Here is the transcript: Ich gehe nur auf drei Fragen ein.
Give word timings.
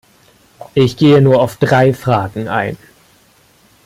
Ich 0.73 0.97
gehe 0.97 1.21
nur 1.21 1.39
auf 1.39 1.57
drei 1.57 1.93
Fragen 1.93 2.47
ein. 2.47 2.75